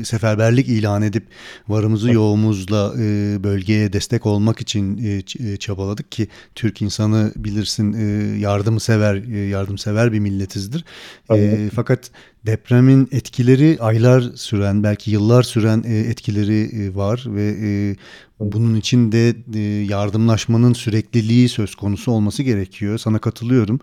[0.00, 1.24] e, seferberlik ilan edip
[1.68, 2.14] varımızı evet.
[2.14, 8.80] yoğumuzla e, bölgeye destek olmak için e, e çabaladık ki Türk insanı bilirsin e, yardımı
[8.80, 10.84] sever, e, yardımsever bir milletizdir.
[11.30, 11.58] Evet.
[11.58, 12.10] E, fakat
[12.46, 17.96] depremin etkileri aylar süren belki yıllar süren e, etkileri e, var ve e,
[18.40, 19.36] bunun için de
[19.92, 22.98] yardımlaşmanın sürekliliği söz konusu olması gerekiyor.
[22.98, 23.80] Sana katılıyorum.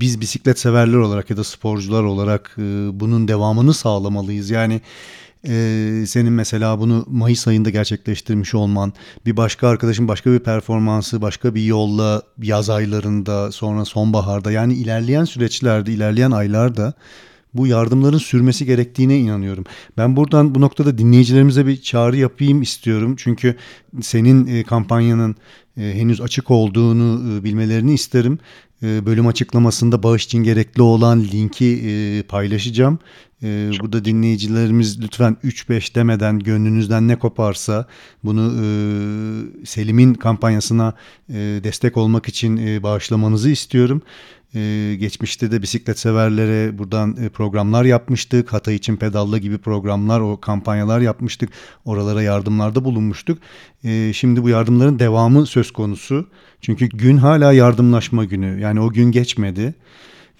[0.00, 2.54] Biz bisiklet severler olarak ya da sporcular olarak
[2.92, 4.50] bunun devamını sağlamalıyız.
[4.50, 4.80] Yani
[5.48, 8.92] ee, senin mesela bunu Mayıs ayında gerçekleştirmiş olman,
[9.26, 15.24] bir başka arkadaşın başka bir performansı, başka bir yolla yaz aylarında, sonra sonbaharda yani ilerleyen
[15.24, 16.94] süreçlerde, ilerleyen aylarda
[17.54, 19.64] bu yardımların sürmesi gerektiğine inanıyorum.
[19.96, 23.14] Ben buradan bu noktada dinleyicilerimize bir çağrı yapayım istiyorum.
[23.18, 23.56] Çünkü
[24.00, 25.36] senin e, kampanyanın
[25.76, 28.38] e, henüz açık olduğunu e, bilmelerini isterim.
[28.82, 32.98] Bölüm açıklamasında bağış için gerekli olan linki paylaşacağım.
[33.42, 37.86] Ee, burada dinleyicilerimiz lütfen 3-5 demeden gönlünüzden ne koparsa
[38.24, 38.66] bunu e,
[39.66, 40.94] Selim'in kampanyasına
[41.28, 44.02] e, destek olmak için e, bağışlamanızı istiyorum.
[44.54, 48.52] Ee, geçmişte de bisiklet severlere buradan e, programlar yapmıştık.
[48.52, 51.50] Hatay için pedalla gibi programlar, o kampanyalar yapmıştık.
[51.84, 53.38] Oralara yardımlarda bulunmuştuk.
[53.84, 56.26] Ee, şimdi bu yardımların devamı söz konusu.
[56.60, 58.60] Çünkü gün hala yardımlaşma günü.
[58.60, 59.74] Yani o gün geçmedi.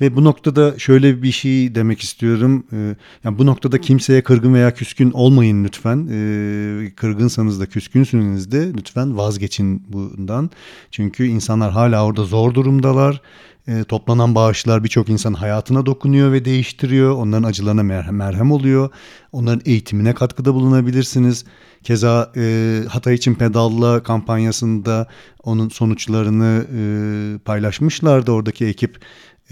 [0.02, 2.66] Ve bu noktada şöyle bir şey demek istiyorum.
[2.72, 6.08] Ee, yani bu noktada kimseye kırgın veya küskün olmayın lütfen.
[6.10, 10.50] Ee, kırgınsanız da küskünsünüz de lütfen vazgeçin bundan.
[10.90, 13.20] Çünkü insanlar hala orada zor durumdalar.
[13.68, 17.12] Ee, toplanan bağışlar birçok insan hayatına dokunuyor ve değiştiriyor.
[17.16, 18.90] Onların acılarına merhem, merhem oluyor.
[19.32, 21.44] Onların eğitimine katkıda bulunabilirsiniz.
[21.82, 25.06] Keza e, Hatay için Pedalla kampanyasında
[25.42, 28.98] onun sonuçlarını e, paylaşmışlardı oradaki ekip.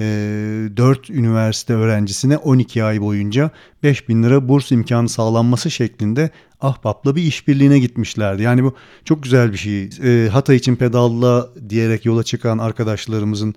[0.00, 3.50] 4 ee, üniversite öğrencisine 12 ay boyunca
[3.82, 8.42] 5 bin lira burs imkanı sağlanması şeklinde Ahbap'la bir işbirliğine gitmişlerdi.
[8.42, 9.90] Yani bu çok güzel bir şey.
[10.04, 13.54] E, Hatay için pedalla diyerek yola çıkan arkadaşlarımızın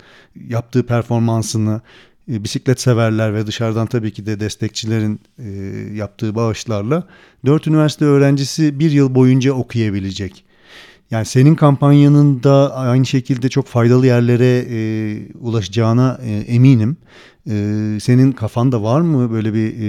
[0.47, 1.82] yaptığı performansını
[2.32, 5.49] e, bisiklet severler ve dışarıdan tabii ki de destekçilerin e,
[5.95, 7.08] yaptığı bağışlarla
[7.45, 10.45] 4 üniversite öğrencisi bir yıl boyunca okuyabilecek.
[11.13, 14.80] Yani senin kampanyanın da aynı şekilde çok faydalı yerlere e,
[15.39, 16.97] ulaşacağına e, eminim.
[17.47, 17.54] E,
[17.99, 19.88] senin kafanda var mı böyle bir e,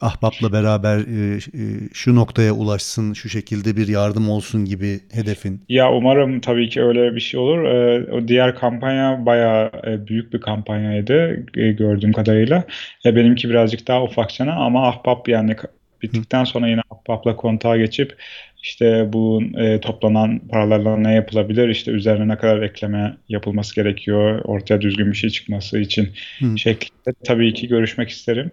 [0.00, 5.62] ahbapla beraber e, e, şu noktaya ulaşsın, şu şekilde bir yardım olsun gibi hedefin?
[5.68, 7.64] Ya umarım tabii ki öyle bir şey olur.
[7.64, 12.64] E, o diğer kampanya bayağı e, büyük bir kampanyaydı e, gördüğüm kadarıyla.
[13.06, 15.56] E, benimki birazcık daha ufakçana ama ahbap yani
[16.02, 18.16] bittikten sonra yine ahbapla kontağa geçip
[18.64, 21.68] işte bu e, toplanan paralarla ne yapılabilir?
[21.68, 24.40] İşte üzerine ne kadar ekleme yapılması gerekiyor?
[24.44, 26.58] Ortaya düzgün bir şey çıkması için Hı.
[26.58, 28.50] şeklinde tabii ki görüşmek isterim.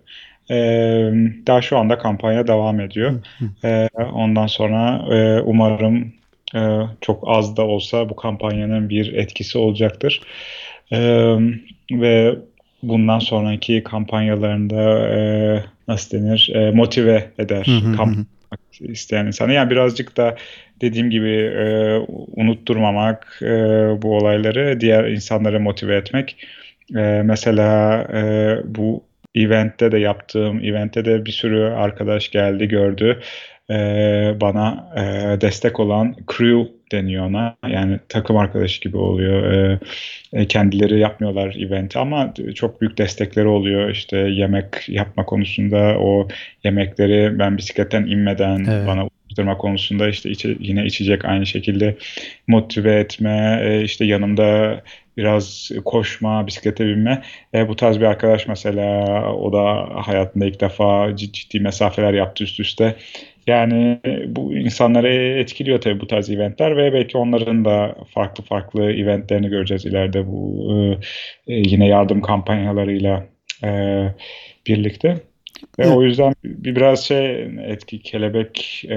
[0.49, 0.55] E,
[1.47, 3.23] daha şu anda kampanya devam ediyor.
[3.63, 6.13] E, ondan sonra e, umarım
[6.55, 6.59] e,
[7.01, 10.21] çok az da olsa bu kampanyanın bir etkisi olacaktır.
[10.91, 10.99] E,
[11.91, 12.35] ve
[12.83, 15.19] bundan sonraki kampanyalarında e,
[15.87, 17.65] nasıl denir e, motive eder.
[17.65, 18.25] Hı hı hı
[18.79, 19.53] isteyen insana.
[19.53, 20.35] Yani birazcık da
[20.81, 21.97] dediğim gibi e,
[22.35, 23.47] unutturmamak e,
[24.01, 26.47] bu olayları, diğer insanları motive etmek.
[26.95, 29.03] E, mesela e, bu
[29.35, 33.21] eventte de yaptığım eventte de bir sürü arkadaş geldi gördü
[33.69, 33.75] e,
[34.41, 35.01] bana e,
[35.41, 37.55] destek olan crew deniyor ona.
[37.67, 39.53] Yani takım arkadaşı gibi oluyor.
[39.53, 39.79] E,
[40.33, 43.89] e, kendileri yapmıyorlar eventi ama çok büyük destekleri oluyor.
[43.89, 46.27] İşte yemek yapma konusunda o
[46.63, 48.87] yemekleri ben bisikletten inmeden evet.
[48.87, 51.97] bana ulaştırma konusunda işte içe, yine içecek aynı şekilde
[52.47, 54.81] motive etme, e, işte yanımda
[55.17, 57.21] biraz koşma, bisiklete binme.
[57.53, 62.59] E, bu tarz bir arkadaş mesela o da hayatında ilk defa ciddi mesafeler yaptı üst
[62.59, 62.95] üste.
[63.47, 69.49] Yani bu insanları etkiliyor tabii bu tarz eventler ve belki onların da farklı farklı eventlerini
[69.49, 70.67] göreceğiz ileride bu
[71.47, 73.25] e, yine yardım kampanyalarıyla
[73.63, 73.69] e,
[74.67, 75.17] birlikte.
[75.79, 78.95] Ve o yüzden bir biraz şey etki kelebek e,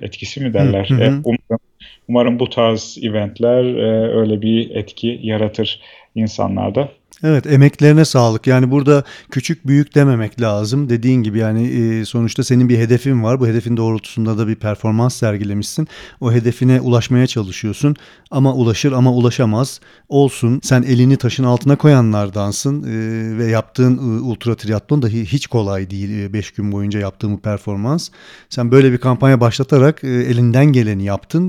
[0.00, 0.86] etkisi mi derler.
[0.90, 1.02] Hı hı.
[1.02, 1.60] E, umarım,
[2.08, 5.80] umarım bu tarz eventler e, öyle bir etki yaratır
[6.14, 6.88] insanlarda.
[7.26, 8.46] Evet emeklerine sağlık.
[8.46, 10.88] Yani burada küçük büyük dememek lazım.
[10.88, 13.40] Dediğin gibi yani e, sonuçta senin bir hedefin var.
[13.40, 15.88] Bu hedefin doğrultusunda da bir performans sergilemişsin.
[16.20, 17.96] O hedefine ulaşmaya çalışıyorsun.
[18.30, 19.80] Ama ulaşır ama ulaşamaz.
[20.08, 20.60] Olsun.
[20.62, 22.82] Sen elini taşın altına koyanlardansın.
[22.82, 26.32] E, ve yaptığın e, ultra triatlon da hiç kolay değil.
[26.32, 28.08] 5 gün boyunca yaptığım performans.
[28.48, 31.44] Sen böyle bir kampanya başlatarak elinden geleni yaptın.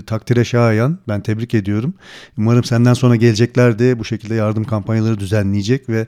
[0.00, 0.98] Takdire şayan.
[1.08, 1.94] Ben tebrik ediyorum.
[2.38, 6.06] Umarım senden sonra gelecekler de bu şekilde yardım kampanyaları düzenleyecek ve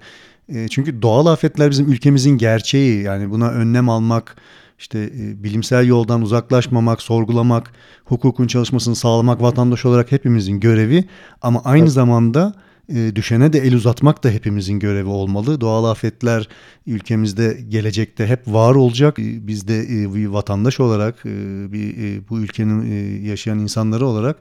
[0.54, 3.02] e, çünkü doğal afetler bizim ülkemizin gerçeği.
[3.02, 4.36] Yani buna önlem almak,
[4.78, 7.72] işte e, bilimsel yoldan uzaklaşmamak, sorgulamak,
[8.04, 11.04] hukukun çalışmasını sağlamak vatandaş olarak hepimizin görevi.
[11.42, 11.92] Ama aynı evet.
[11.92, 12.54] zamanda
[12.94, 15.60] e, düşene de el uzatmak da hepimizin görevi olmalı.
[15.60, 16.48] Doğal afetler
[16.86, 19.18] ülkemizde gelecekte hep var olacak.
[19.18, 24.06] E, biz de e, bir vatandaş olarak, e, bir e, bu ülkenin e, yaşayan insanları
[24.06, 24.36] olarak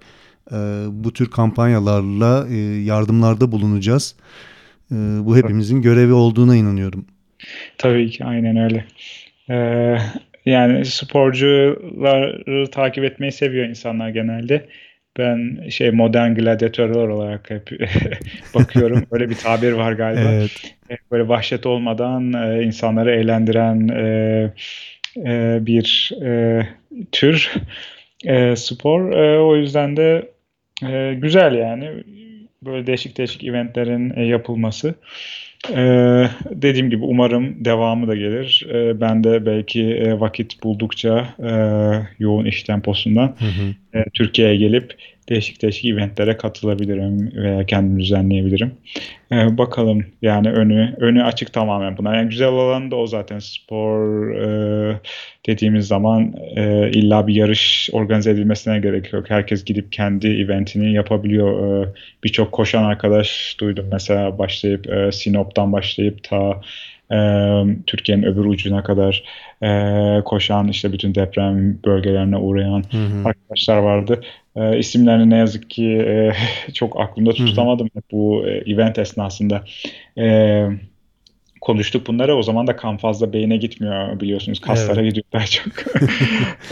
[0.52, 0.56] e,
[0.92, 4.16] bu tür kampanyalarla e, yardımlarda bulunacağız.
[4.92, 7.06] Ee, bu hepimizin görevi olduğuna inanıyorum.
[7.78, 8.86] Tabii ki aynen öyle.
[9.50, 9.98] Ee,
[10.46, 14.66] yani sporcuları takip etmeyi seviyor insanlar genelde.
[15.18, 17.72] Ben şey modern gladyatörler olarak hep
[18.56, 19.06] bakıyorum.
[19.12, 20.32] Öyle bir tabir var galiba.
[20.32, 20.76] Evet.
[20.92, 24.54] Ee, böyle vahşet olmadan e, insanları eğlendiren e,
[25.18, 26.62] e, bir e,
[27.12, 27.52] tür
[28.26, 29.12] e, spor.
[29.12, 30.30] E, o yüzden de
[30.84, 32.04] e, güzel yani
[32.66, 34.96] böyle değişik değişik eventlerin e, yapılması.
[35.70, 38.68] Ee, dediğim gibi umarım devamı da gelir.
[38.74, 41.52] Ee, ben de belki e, vakit buldukça e,
[42.20, 43.89] yoğun iş temposundan hı hı.
[43.94, 44.96] E, Türkiye'ye gelip
[45.30, 48.72] değişik değişik eventlere katılabilirim veya kendim düzenleyebilirim.
[49.32, 52.16] Ee, bakalım yani önü önü açık tamamen buna.
[52.16, 55.00] Yani güzel olan da o zaten spor e,
[55.48, 59.30] dediğimiz zaman e, illa bir yarış organize edilmesine gerek yok.
[59.30, 61.84] Herkes gidip kendi eventini yapabiliyor.
[61.86, 61.90] E,
[62.24, 66.56] Birçok koşan arkadaş duydum mesela başlayıp e, Sinop'tan başlayıp ta e,
[67.88, 69.24] Türkiye'nin öbür ucuna kadar
[70.26, 73.28] koşan işte bütün deprem bölgelerine uğrayan hı hı.
[73.28, 74.22] arkadaşlar vardı.
[74.56, 76.32] E, isimlerini ne yazık ki e,
[76.74, 78.04] çok aklımda tutamadım hı hı.
[78.12, 79.64] bu e, event esnasında.
[80.18, 80.66] E,
[81.62, 82.36] konuştuk bunları.
[82.36, 84.60] O zaman da kan fazla beyine gitmiyor biliyorsunuz.
[84.60, 85.10] Kaslara evet.
[85.10, 85.74] gidiyor daha çok.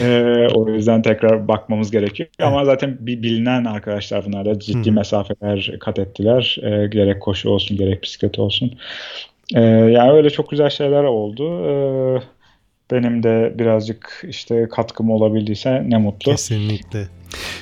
[0.00, 2.28] e, o yüzden tekrar bakmamız gerekiyor.
[2.38, 2.48] Evet.
[2.48, 4.94] Ama zaten bir bilinen arkadaşlar bunlar da ciddi Hı.
[4.94, 6.58] mesafeler kat ettiler.
[6.62, 8.72] E, gerek koşu olsun gerek bisiklet olsun.
[9.54, 11.64] E, yani öyle çok güzel şeyler oldu.
[11.68, 11.72] E,
[12.90, 16.32] benim de birazcık işte katkım olabildiyse ne mutlu.
[16.32, 17.08] Kesinlikle.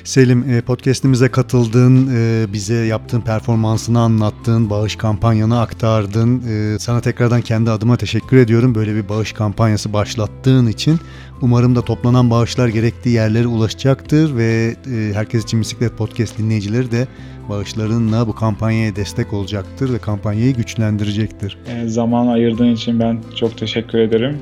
[0.03, 6.43] Selim e, podcastimize katıldın, e, bize yaptığın performansını anlattın, bağış kampanyanı aktardın.
[6.49, 10.99] E, sana tekrardan kendi adıma teşekkür ediyorum böyle bir bağış kampanyası başlattığın için.
[11.41, 14.75] Umarım da toplanan bağışlar gerektiği yerlere ulaşacaktır ve
[15.13, 17.07] herkes için bisiklet podcast dinleyicileri de
[17.49, 21.57] bağışlarınla bu kampanyaya destek olacaktır ve kampanyayı güçlendirecektir.
[21.85, 24.37] zaman ayırdığın için ben çok teşekkür ederim.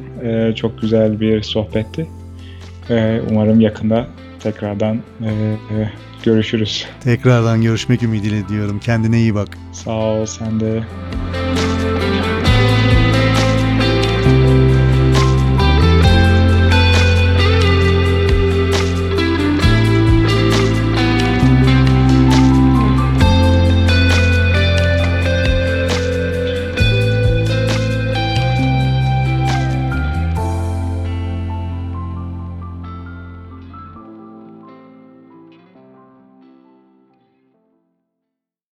[0.55, 2.07] çok güzel bir sohbetti.
[3.31, 4.07] umarım yakında
[4.39, 5.91] tekrardan e, e,
[6.23, 6.85] görüşürüz.
[7.03, 8.79] Tekrardan görüşmek ümidiyle diyorum.
[8.79, 9.57] Kendine iyi bak.
[9.71, 10.83] Sağ ol sen de.